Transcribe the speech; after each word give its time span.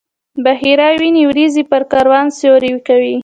بحیرا 0.45 0.87
ویني 0.99 1.23
وریځې 1.27 1.63
پر 1.71 1.81
کاروان 1.91 2.25
سیوری 2.37 2.71
کوي. 2.87 3.15